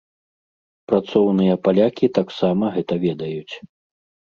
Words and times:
Працоўныя 0.91 1.59
палякі 1.69 2.11
таксама 2.17 2.65
гэта 2.79 2.93
ведаюць. 3.07 3.55